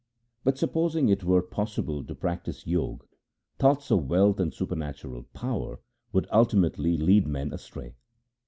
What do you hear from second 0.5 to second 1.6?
supposing it were